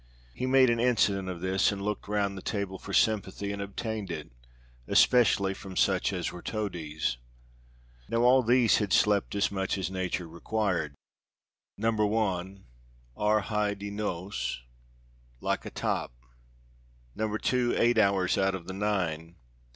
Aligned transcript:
He 0.33 0.47
made 0.47 0.71
an 0.71 0.79
incident 0.79 1.29
of 1.29 1.41
this, 1.41 1.71
and 1.71 1.79
looked 1.79 2.07
round 2.07 2.35
the 2.35 2.41
table 2.41 2.79
for 2.79 2.91
sympathy, 2.91 3.51
and 3.51 3.61
obtained 3.61 4.09
it, 4.09 4.31
especially 4.87 5.53
from 5.53 5.77
such 5.77 6.11
as 6.11 6.31
were 6.31 6.41
toadies. 6.41 7.17
Now 8.09 8.23
all 8.23 8.41
these 8.41 8.77
had 8.77 8.93
slept 8.93 9.35
as 9.35 9.51
much 9.51 9.77
as 9.77 9.91
nature 9.91 10.27
required. 10.27 10.95
No. 11.77 11.91
1, 11.91 12.65
ar 13.15 13.41
hyd 13.43 13.83
y 13.83 13.89
nos 13.89 14.63
like 15.39 15.67
a 15.67 15.69
top. 15.69 16.11
No. 17.13 17.37
2, 17.37 17.75
eight 17.77 17.99
hours 17.99 18.39
out 18.39 18.55
of 18.55 18.65
the 18.65 18.73
nine. 18.73 19.35